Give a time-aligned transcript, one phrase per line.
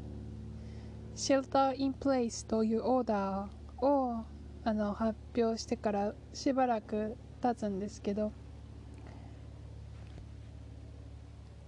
[1.14, 4.26] シェルターインプレイスというオーダーを
[4.64, 8.32] あの発表してからしばらく経つんですけど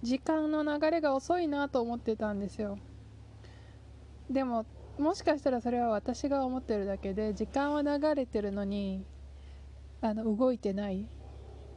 [0.02, 2.78] 時間の流れが遅いなと思ってたんですよ。
[4.30, 4.64] でも
[4.98, 9.04] もしかしたらそれは私が思ってるだけで時間は流れてるのに
[10.00, 11.06] あの動いてない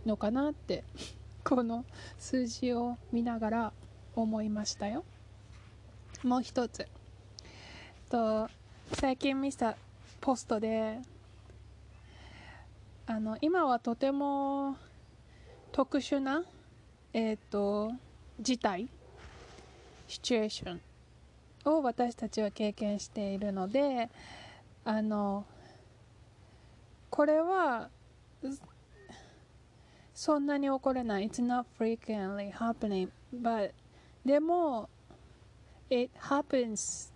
[0.05, 0.83] のかなって
[1.45, 1.85] この
[2.17, 3.73] 数字を見ながら
[4.15, 5.03] 思いましたよ。
[6.23, 6.87] もう一つ。
[8.09, 8.49] と
[8.93, 9.77] 最近見た
[10.19, 10.99] ポストで
[13.05, 14.75] あの今はとても
[15.71, 16.43] 特殊な
[17.13, 17.91] えっ、と
[18.39, 18.89] 事態
[20.07, 20.90] シチュエーション。
[21.65, 24.09] を私たちは経験しているので
[24.83, 25.45] あの
[27.09, 27.89] これは
[30.13, 31.27] そんなに起こらない。
[31.29, 33.71] It's not frequently happening but
[34.25, 34.89] でも
[35.89, 37.11] it happens.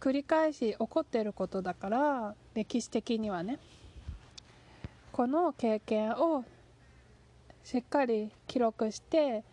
[0.00, 3.58] 繰り返し起こっていることだから歴史的にはね。
[5.12, 6.44] この経験を
[7.64, 9.44] しっかり記録して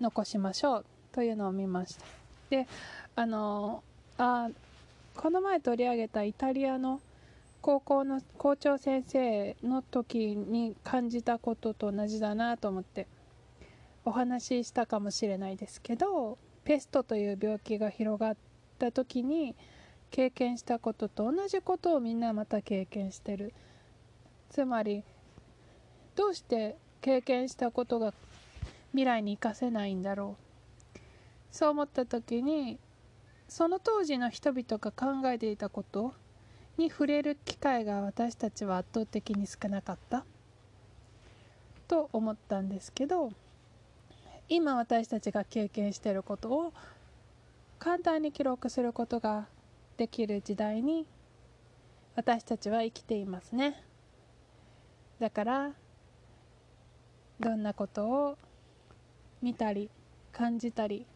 [0.00, 0.84] 残しましょう。
[1.12, 2.04] というのを見ました。
[2.50, 2.66] で
[3.16, 3.82] あの
[4.18, 4.48] あ
[5.16, 7.00] この前取り上げたイタリアの
[7.62, 13.06] 高校の校長先生の時に感じたことと同じだなと思って
[14.04, 18.36] お話ししたかもしれないですけどペストという病気が広がっ
[18.78, 19.54] た時に
[20.10, 23.52] 経験したことと同じことをみんなまた経験してる。
[24.48, 25.04] つまり
[26.16, 28.12] どうして経験したことが
[28.90, 30.49] 未来に生かせないんだろう
[31.50, 32.78] そう思った時に
[33.48, 36.14] その当時の人々が考えていたこと
[36.78, 40.24] に触れる機会が私たちは圧倒的に少なかった
[41.88, 43.32] と思ったんですけど
[44.48, 46.72] 今私たちが経験していることを
[47.78, 49.46] 簡単に記録することが
[49.96, 51.06] できる時代に
[52.14, 53.82] 私たちは生きていますね。
[55.18, 55.70] だから
[57.38, 58.38] どんなことを
[59.40, 59.88] 見たり
[60.32, 61.06] 感じたり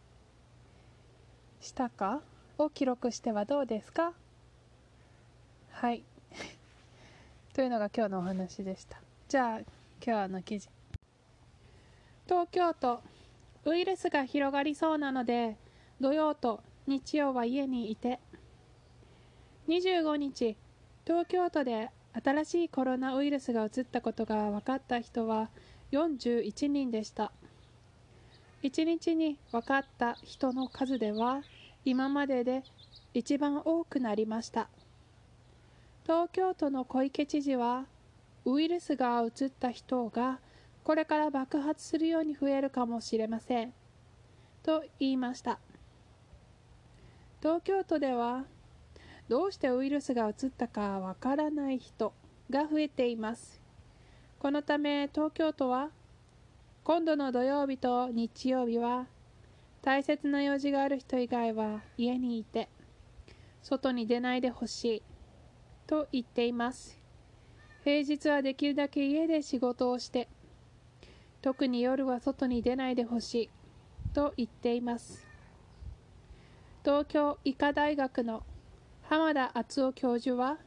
[1.65, 2.21] したか？
[2.57, 4.13] を記録してはどうですか？
[5.71, 6.03] はい。
[7.53, 9.01] というのが今日のお話でした。
[9.27, 9.59] じゃあ
[10.05, 10.69] 今日の記事。
[12.27, 13.01] 東京都
[13.65, 15.57] ウイルスが広がりそうなので
[15.99, 18.19] 土曜と日曜は家にいて。
[19.67, 20.55] 25日
[21.05, 25.49] 東京都で新しいコロナウイルスが移ったことが分かった人は
[25.91, 27.31] 41人でした。
[28.61, 31.41] 1日に分かった人の数では
[31.85, 32.63] 今までで
[33.13, 34.69] 一番多くなりました。
[36.03, 37.85] 東京都の小池知事は
[38.43, 40.39] ウイルスが移った人が
[40.83, 43.73] これから爆発するように増えるかもしれません。
[44.63, 45.59] と言いました。
[47.41, 48.45] 東京都では
[49.27, 52.13] どうしてウイルスが移ったかわからない人
[52.49, 53.61] が増えています。
[54.39, 55.89] このため東京都は
[56.83, 59.05] 今度の土曜日と日曜日は
[59.85, 62.69] 大切な用事がある人以外は家にいて
[63.61, 65.03] 外に出ないでほしい
[65.85, 66.99] と言っています。
[67.83, 70.27] 平日はできるだけ家で仕事をして
[71.43, 73.49] 特に夜は外に出ないでほしい
[74.11, 75.27] と言っています。
[76.83, 78.41] 東京医科大学の
[79.03, 80.57] 浜田敦夫教授は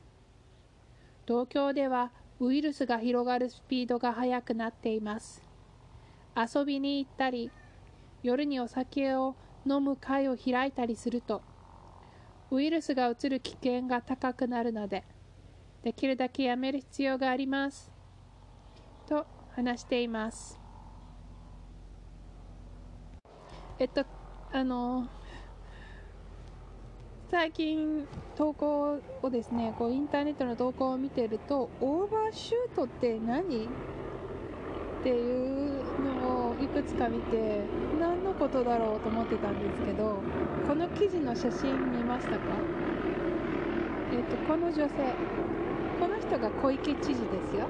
[1.26, 5.42] 東京ではウイルスが広がるスピードが速くなっています。
[6.36, 7.50] 遊びに行ったり
[8.22, 9.36] 夜にお酒を
[9.66, 11.42] 飲む会を開いたりすると
[12.50, 15.04] ウイルスがうつる危険が高くなるので
[15.82, 17.90] できるだけやめる必要があります
[19.06, 20.60] と話しています。
[23.78, 24.04] えっと
[24.52, 25.06] あの
[27.30, 33.66] 最近投稿をですねこうインターネットの投稿を見てるとオーバーシュートって何？
[33.66, 33.68] っ
[35.02, 36.17] ていうの
[36.60, 37.62] いくつか見て
[38.00, 40.20] 何のことだろうと思ってたんですけど
[40.66, 42.38] この記事の写真見ましたか？
[44.12, 44.88] えっとこの女性
[46.00, 47.16] この人が小池知事で
[47.50, 47.66] すよ。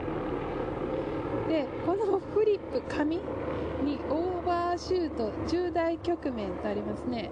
[1.49, 3.23] でこのフリップ紙に
[4.11, 7.31] オーバーシュート重大局面とありますね。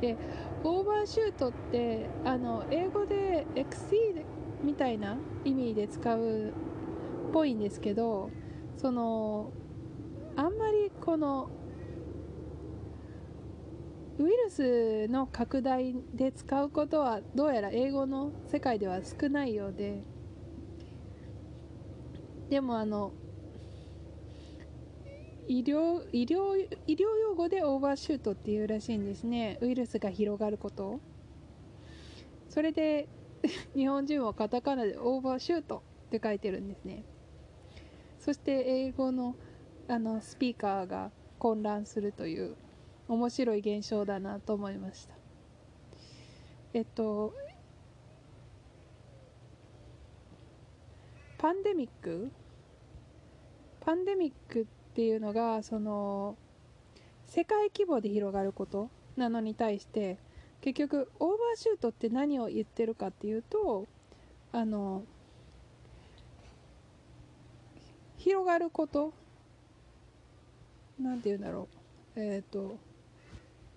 [0.00, 0.16] で
[0.64, 4.24] オーバーシュートってあの英語で exceed
[4.62, 6.52] みたいな意味で使うっ
[7.32, 8.30] ぽいんですけど
[8.76, 9.52] その
[11.14, 11.48] この
[14.18, 20.02] ウイルスの拡大で使うことはどうやら英語の世界では少ないようで
[22.50, 23.12] でもあの
[25.46, 26.56] 医療医療
[26.88, 29.58] 医療用語でオーバーシュートっていうらしいんですね。
[29.60, 30.98] ウイルスが広がること。
[32.48, 33.06] それで
[33.76, 37.04] 日本人はカタカナでオーバーシュートって書いてるんですね。
[38.18, 39.36] そして英語の
[39.88, 42.56] あのスピーカーが混乱するという
[43.06, 45.14] 面白い現象だなと思いました。
[46.72, 47.34] えっと
[51.36, 52.30] パンデミック？
[53.80, 54.64] パンデミックっ
[54.94, 56.38] ていうのがその
[57.26, 60.16] 世界規模で広がることなのに対して
[60.62, 63.86] 結局オーバーシュートって何を言ってるかっていうと
[64.52, 65.04] あの
[68.16, 69.12] 広がること
[70.98, 71.68] なんて言うんだろ
[72.16, 72.20] う。
[72.20, 72.78] えっ、ー、と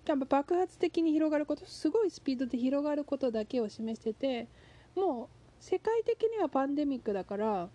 [0.04, 4.48] 多分爆発的に広がることすごいスピードで広がることだけを示してて
[4.96, 5.28] もう
[5.60, 7.68] 世界的にはパンデミックだから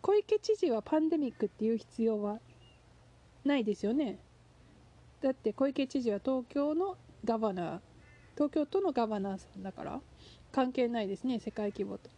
[0.00, 2.40] 小池知事はパンデミックっていう必要は
[3.44, 4.18] ないですよね。
[5.20, 7.80] だって小池知事は東京のガバナー
[8.34, 10.00] 東京都のガバナーさんだから
[10.50, 12.10] 関係ないですね世界規模と。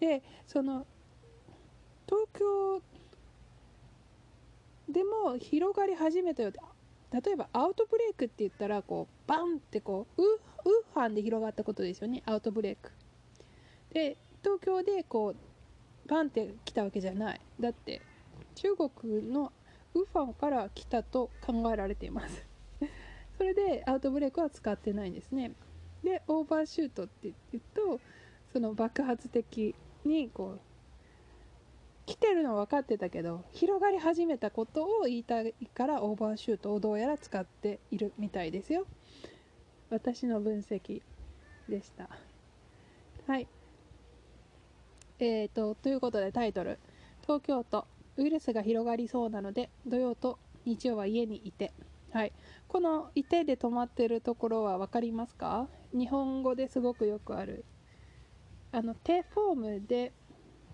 [0.00, 0.86] でその
[2.06, 2.82] 東京
[4.88, 6.52] でも広がり始めたよ
[7.12, 10.28] 例えばアウトブレイクって言ったらこうバンってこうウー
[10.94, 12.22] ファンで広がったことですよね。
[12.24, 12.90] アウトブレイク。
[13.92, 17.40] で東京でこうバンって来たわけじゃない。
[17.60, 18.00] だって
[18.54, 19.52] 中国の
[19.94, 22.46] ウーファンから来たと考えられています。
[23.36, 25.52] それでアウトブレイクは使ってないんですね。
[26.02, 28.00] でオーバーシュートって言うと
[28.52, 29.74] その爆発的
[30.04, 30.60] にこう
[32.04, 38.86] 来てるの分かってたけど広がり始めたことを言いたいからオーバーシュートをどうやら使っているみたいですよ。
[39.90, 41.02] 私の分析
[41.68, 42.08] でした。
[43.26, 43.46] はい。
[45.20, 46.78] えーとということでタイトル。
[47.22, 51.72] 東京都ウイルスが広がりそうなので土曜と日曜は家にいて。
[52.10, 52.32] はい。
[52.68, 55.68] この「いて」で止まってるところは分かりますか？
[55.92, 57.64] 日本語ですごくよくある。
[58.72, 60.12] あの手フォームで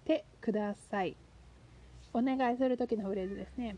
[0.08, 1.14] てください。
[2.14, 3.76] お願いする時のフレーズですね。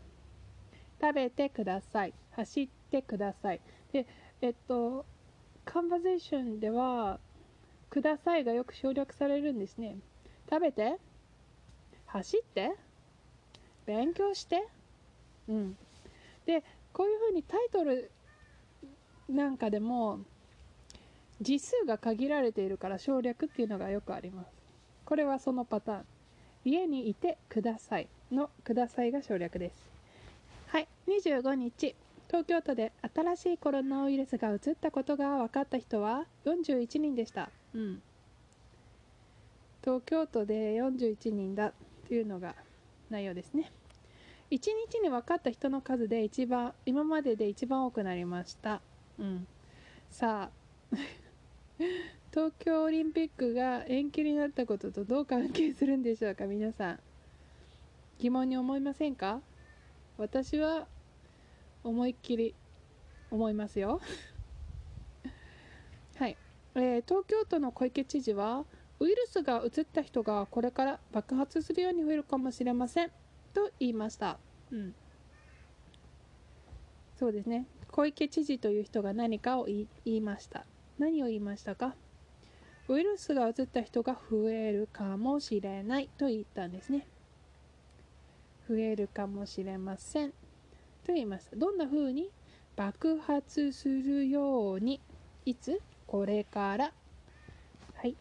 [1.01, 2.13] 食べてください。
[2.31, 3.59] 走ってください。
[3.91, 4.07] で
[4.41, 5.05] えっと
[5.65, 7.19] カンバゼーションでは
[7.89, 9.97] くださいがよく省略されるんですね。
[10.49, 10.97] 食べて
[12.05, 12.71] 走って
[13.85, 14.65] 勉強して
[15.49, 15.77] うん。
[16.45, 18.09] でこういうふうにタイトル
[19.27, 20.19] なんかでも
[21.41, 24.61] 字数が限られているから省略っていうのがよくあります。
[25.03, 26.05] これはそのパターン。
[26.63, 29.89] 家にいてくださいのくださいが省略です。
[30.67, 31.95] はい25日。
[32.27, 37.49] 東京都で新しいコロナウイルスが移ったことが分かった人は41人でした。
[37.75, 38.01] うん。
[39.83, 41.73] 東京都で41人だ
[42.07, 42.55] というのが
[43.09, 43.69] 内容ですね。
[44.49, 44.59] 1
[44.91, 48.81] 日に分かった人の数で一番今までで一番多くなりました。
[49.19, 49.47] うん。
[50.09, 50.95] さあ
[52.31, 56.99] 東京オリンピックが延期になったこととどう関係するんでしょうか皆さん。
[58.19, 59.41] 疑問に思いませんか？
[60.17, 60.87] 私は
[61.83, 62.55] 思いっきり
[63.31, 63.99] 思いますよ。
[66.15, 66.37] はい、
[66.75, 68.65] えー、東京都の小池知事は
[68.99, 73.11] ウイルスが移った人がこれから爆発するように増えるかもしれません
[73.53, 74.39] と言いました。
[74.71, 74.95] うん。
[77.17, 77.65] そうですね。
[77.91, 80.65] 小池知事という人が何かを言いました。
[80.97, 81.95] 何を言いましたか？
[82.91, 87.07] ウイルスが移った人が増えるかもしれないと言ったんですね。
[88.67, 90.31] 増えるかもしれません。
[91.05, 92.29] と言いましたどんな風に
[92.75, 94.99] 爆発するように？
[95.45, 95.79] いつ？
[96.05, 96.91] これから。
[97.95, 98.17] はい。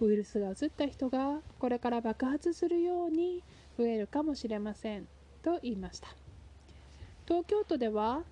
[0.00, 3.42] ウイルスが移った人がこれから爆発するように
[3.76, 5.08] 増えるかもしれません
[5.42, 6.06] と言いました。
[7.26, 8.22] 東京都では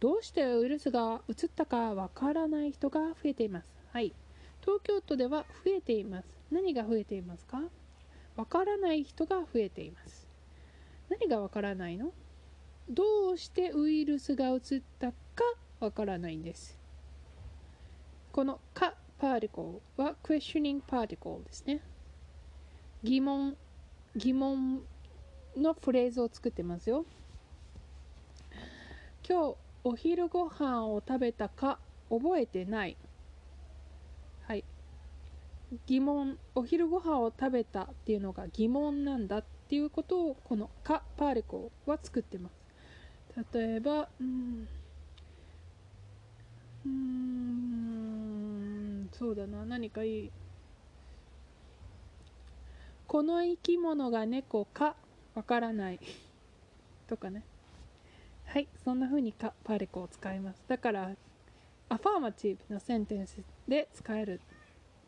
[0.00, 3.73] どうしてウイルスが移ったかわからない人が増えています。
[3.94, 4.12] はい。
[4.60, 6.28] 東京都では増えています。
[6.50, 7.62] 何が増えていますか？
[8.34, 10.26] わからない人が増えています。
[11.08, 12.10] 何がわからないの？
[12.90, 14.60] どうしてウイルスが移っ
[14.98, 15.16] たか
[15.78, 16.76] わからないんです。
[18.32, 21.80] この「か」パーティコルは questioning particle ですね。
[23.04, 23.56] 疑問
[24.16, 24.82] 疑問
[25.56, 27.06] のフレーズを作ってますよ。
[29.28, 31.78] 今日お昼ご飯を食べたか
[32.10, 32.96] 覚えてない。
[35.86, 42.54] 疑問お昼ご飯を食べたっていうのが疑問なんだっていうことをこの「か」パーティコは作ってます。
[43.52, 44.68] 例えばうん
[46.86, 50.30] うんそうだな何かいい。
[53.06, 54.96] この生き物が猫か
[55.34, 56.00] わからない。
[57.06, 57.42] とかね。
[58.46, 60.62] はいそんな風にかパーレコを使います。
[60.68, 61.10] だから
[61.88, 64.40] アファーマティブのセンテンスで使える。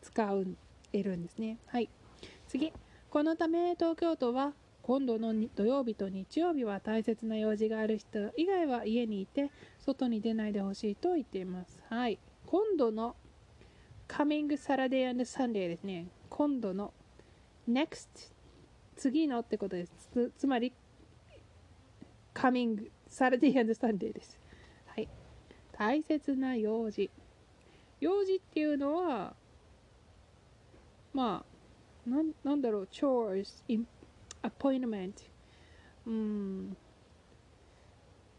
[0.01, 0.57] 使う
[0.93, 1.57] えるんですね。
[1.67, 1.89] はい。
[2.47, 2.71] 次。
[3.09, 9.49] このため東京都は今度の土曜日と日曜日は大切な用事がある人以外は家にいて
[9.79, 11.81] 外に出ないでほしいと言っています。
[11.89, 12.19] はい。
[12.45, 13.15] 今度の
[14.07, 16.07] Coming Saturday and Sunday ですね。
[16.29, 16.93] 今度の
[17.69, 18.07] Next
[18.95, 20.09] 次のってことです。
[20.13, 20.73] つつまり
[22.33, 24.39] Coming Saturday and Sunday です。
[24.85, 25.07] はい。
[25.73, 27.09] 大切な用事。
[27.99, 29.35] 用事っていうのは
[31.13, 31.43] ま
[32.05, 33.63] あなんなんだろう chores
[34.43, 35.13] appointment
[36.05, 36.77] うん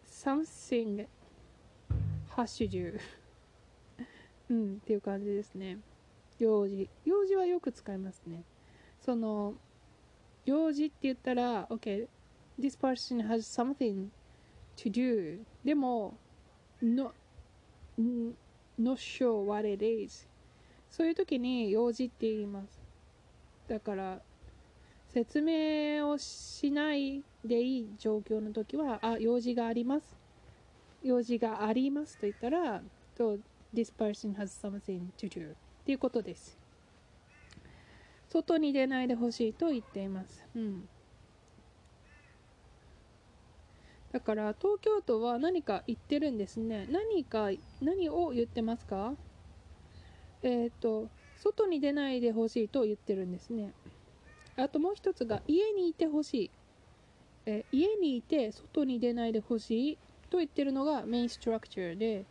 [0.06, 1.06] something
[2.37, 2.98] has to do
[4.50, 5.78] うんっていう感じですね
[6.38, 8.44] 用事用事はよく使いますね
[9.00, 9.54] その
[10.44, 12.06] 用事って言ったら OK
[12.58, 14.08] this person has something
[14.76, 16.16] to do でも
[16.80, 17.12] no,
[18.78, 20.26] not sure what it is
[20.90, 22.80] そういう時に用事って言います。
[23.68, 24.21] だから
[25.09, 30.16] 説明をしないでいい状況の時はあ用事があります。
[31.02, 32.83] 用事がありますと言ったら
[33.16, 33.38] と
[33.73, 35.54] This person has something to do っ
[35.85, 36.59] ていうことです。
[38.28, 40.87] 外に出ないでほしいと言っています、うん、
[44.12, 46.87] だから東京都は何か言ってるんですね。
[46.90, 47.49] 何か
[47.80, 49.14] 何を言ってますか？
[50.42, 53.73] えっ、ー、と外に出ないでほしいと言ってるんですね。
[54.57, 56.50] あともう一つが家にいてほしい、
[57.47, 59.99] えー、家にいて外に出ないでほしい
[60.30, 62.25] と言ってるのがメインストラクチャーで、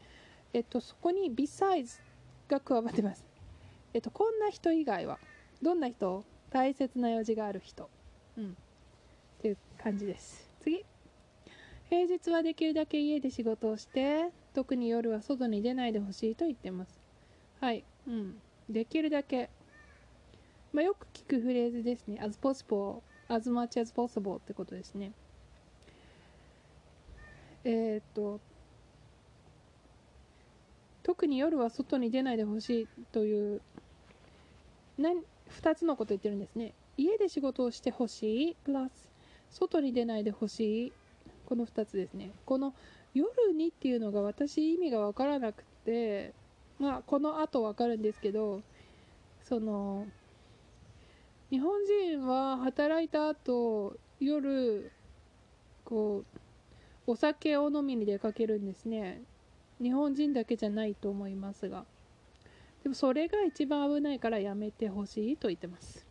[0.54, 2.02] えっと、そこに besides
[2.50, 3.26] が加わってます、
[3.94, 5.20] えっと、こんな人以外は
[5.62, 6.24] どんな人？
[6.50, 7.90] 大切な用事がある人。
[8.38, 8.52] うん。
[8.52, 10.50] っていう感じです。
[10.62, 10.86] 次。
[11.90, 17.00] 平日はできるだけ家で仕事をして特に夜は外に出ないでほしいと言ってます。
[17.60, 17.84] はい。
[18.08, 18.42] うん。
[18.70, 19.50] できるだけ。
[20.74, 22.20] まあ、よく聞くフレーズですね。
[22.22, 25.12] as possible as much as possible ってことですね。
[27.64, 28.40] えー、っと
[31.04, 33.62] 特に夜は外に出ないでほしいという
[34.98, 35.22] 何
[35.62, 36.74] 2つのこと言ってるんですね。
[36.98, 39.10] 家で仕事をしてほしいプラス
[39.50, 40.94] 外に出ないでほしい。
[41.46, 42.32] この2つですね。
[42.46, 42.74] この
[43.14, 46.34] 夜にっていうのが私意味が分からなくて
[46.80, 48.62] まあこの後分かるんですけど
[49.44, 50.06] その
[51.50, 54.92] 日本人は働いた後夜
[55.86, 56.24] こ
[57.06, 59.22] うお酒を飲みに出かけるんですね。
[59.82, 61.86] 日本人だけじゃないと思いますが。
[62.84, 66.06] でもそれが一番危ないからやめてほしいと言ってます。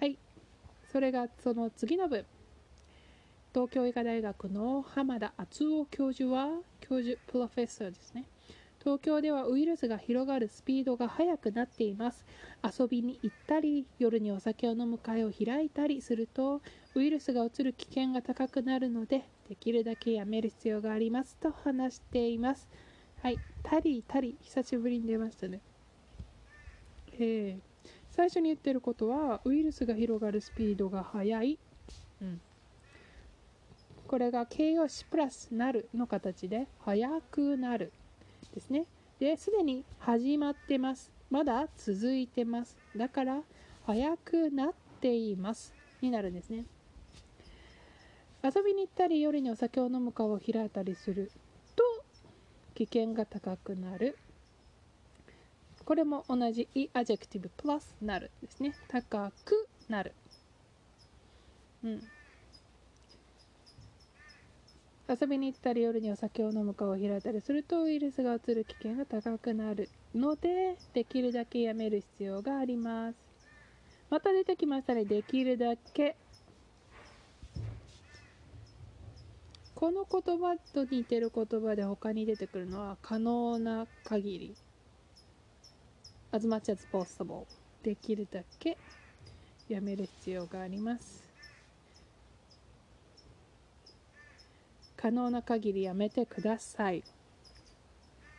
[0.00, 0.18] はい。
[0.90, 2.24] それがその次の文。
[3.54, 6.48] 東京医科大学の浜田敦夫教授は
[6.80, 8.24] 教授プロフェッサーですね。
[8.86, 12.24] 東京ではウイルスが広がるスピードが速くなっています。
[12.62, 16.62] 遊びに行ったり夜にお酒を飲む会を開いたりすると
[16.94, 22.68] ウイルスがうつる危険が高くなるのでできるだけやめる必要がありますと話しています。
[23.24, 23.40] はい。
[23.64, 25.60] タリタリ久しぶりに出ましたね。
[27.18, 31.58] えー、最初に言ってることはウイルスが広がるスピードが速い、
[32.22, 32.40] うん、
[34.06, 37.92] これが形容詞プラスなるの形で速くなる。
[38.54, 38.86] ですね。
[39.18, 41.12] ですでに始まってます。
[41.30, 42.76] まだ続いてます。
[42.96, 43.42] だから
[43.86, 44.68] 早くなっ
[45.00, 45.74] ています。
[46.00, 46.64] になるんですね。
[48.42, 51.30] 遊びに行ったり夜にお酒を飲む会を開いたりする。
[51.74, 51.82] と
[52.74, 54.18] 危険が高くなる。
[55.84, 58.74] これも同じ e アジェクティブプラスなるですね。
[58.88, 60.14] 高くなる。
[61.84, 62.02] うん。
[65.08, 73.16] 遊びに行ったり夜にお酒を飲む会を開いたりするとウイルスがうつる危険が高くなるのでできるだけやめる必要があります。
[74.10, 76.16] また出てきましたねできるだけ。
[79.76, 84.56] この言葉と似てる言葉で他に出てくるのは可能な限り。
[86.32, 87.46] as much as possible
[87.82, 88.76] できるだけ
[89.68, 91.25] やめる必要があります。
[95.06, 97.04] 可能な限りやめてください。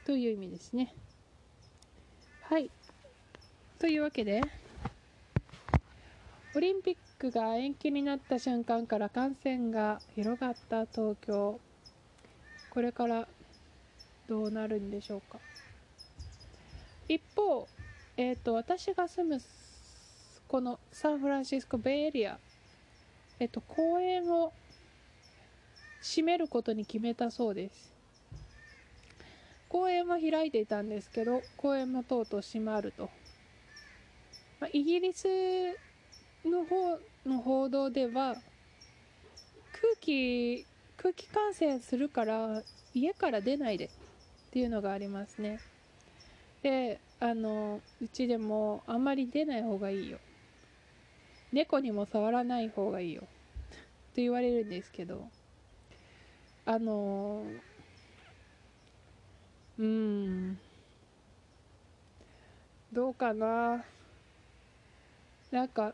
[0.05, 0.93] という意味ですね。
[2.41, 2.69] はい。
[3.79, 4.41] というわけで
[6.53, 11.57] オリンピックが延期になった瞬間から感染が広がった東京
[12.69, 13.29] これから
[14.27, 15.39] どうなるんでしょうか。
[17.07, 17.65] 一方、
[18.17, 19.41] えーと、私が住む
[20.49, 22.37] このサンフランシスコベイエリア、
[23.39, 24.51] えっ、と、公園を
[26.07, 27.91] 閉めることに決めたそうです。
[29.67, 33.09] 公園は開いていたんですけど公園もとうとう閉まると、
[34.61, 35.27] まあ、イギリス
[36.45, 38.37] の方の報道では
[39.73, 43.89] 空気空気感染するから家から出ないでっ
[44.51, 45.59] ていうのがありますね。
[46.63, 50.19] であのうちでもあんまり出ない方がいいよ。
[51.51, 53.21] 猫にも触らない方がいいよ。
[53.21, 53.27] と
[54.15, 55.27] 言われるんですけど。
[56.69, 57.43] あの
[59.79, 60.59] うん。
[62.91, 63.85] どうかな。
[65.49, 65.93] なんか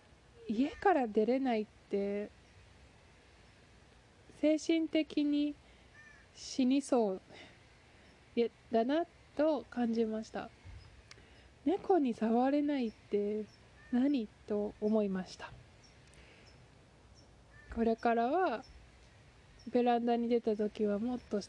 [0.49, 2.31] 家から出れないって
[4.41, 5.53] 精神的に
[6.35, 7.21] 死にそう
[8.71, 9.05] だな
[9.37, 10.49] と感じました。
[11.65, 13.45] 猫に触れないって
[13.91, 15.51] 何と思いました。
[17.75, 18.63] これからは
[19.71, 21.41] ベランダに出た時はもっと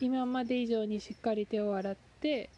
[0.00, 2.50] 今まで以上にしっかり手を洗って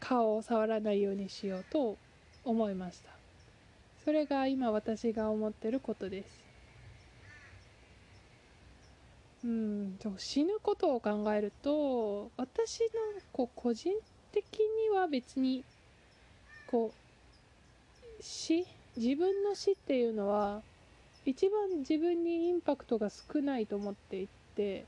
[0.00, 1.96] 顔を触らないようにしようと
[2.44, 3.10] 思いました。
[4.04, 6.48] それが今私が思ってることです。
[9.44, 12.88] うん死ぬことを考えると私の
[13.32, 13.92] こう個人
[14.32, 15.64] 的には別に
[16.66, 20.60] こう死自分の死っていうのは
[21.28, 24.86] 一番自分にインパクトが少ないと思っていて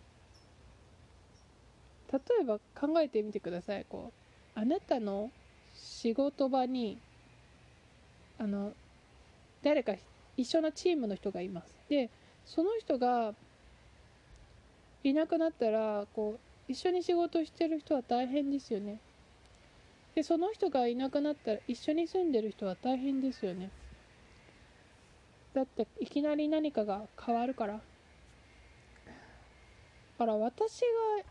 [2.11, 3.85] 例えば考えてみてください。
[3.90, 4.11] こ
[4.57, 5.31] うあなたの
[5.74, 6.96] 仕事場に
[8.38, 8.72] あの
[9.62, 9.92] 誰か
[10.38, 11.74] 一緒のチームの人がいます。
[11.90, 12.09] で
[12.46, 13.35] その人が
[15.05, 18.98] いなくなったらこう一緒に仕事してる人は大変ですよね。
[20.14, 23.68] でその人がいなくなったら一緒に住んでる人は大変ですよね。
[25.55, 27.75] だっていきなり何かが変わるから。
[27.75, 27.81] だ
[30.19, 30.87] から私が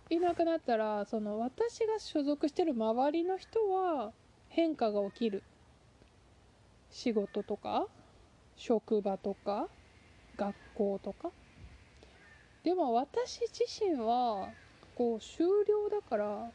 [0.10, 4.12] いなくなったらその私が所属してる周りの人は
[4.50, 5.44] 変化が起きる。
[6.92, 7.86] 仕事とか
[8.56, 9.68] 職場とか
[10.36, 11.30] 学校とか。
[12.64, 14.50] でも私自身は
[14.96, 16.52] こう終了だから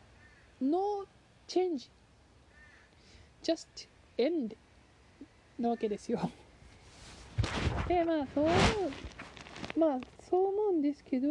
[0.61, 1.07] No
[1.49, 1.89] change
[3.43, 4.57] just end
[5.59, 6.31] なわけですよ。
[7.89, 8.47] でまあそう
[9.79, 9.99] まあ
[10.31, 11.29] そう思うんですけど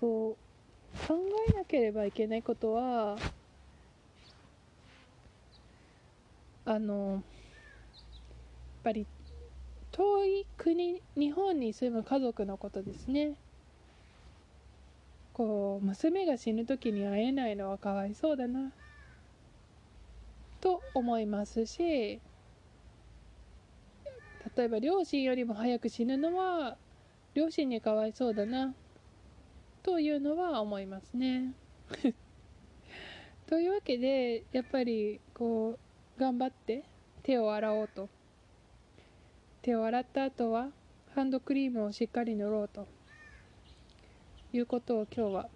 [0.00, 1.18] そう考
[1.50, 3.16] えなければいけないことは
[6.64, 7.22] あのやっ
[8.84, 9.06] ぱり
[9.92, 13.34] 遠い国日本に住む家族のことですね。
[15.32, 18.72] こう娘が死ぬ時に会えないのはかわいそうだな
[20.62, 22.20] と思いますし
[24.56, 26.76] 例えば両親よりも早く死ぬのは
[27.34, 28.74] 両親にかわいそうだな
[29.82, 31.52] というのは思いますね。
[33.46, 35.78] というわけでやっぱりこ
[36.16, 36.84] う頑張って
[37.22, 38.08] 手を洗おうと。
[39.60, 40.70] 手を洗った後は
[41.14, 42.86] ハンドクリームをしっかり塗ろうと。
[44.52, 45.48] いうことを今日は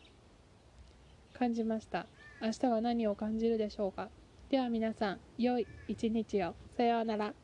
[1.32, 2.06] 感じました。
[2.42, 4.10] 明日は何を感じるでしょうか。
[4.50, 6.54] では皆さん良い一日を。
[6.76, 7.39] さようなら。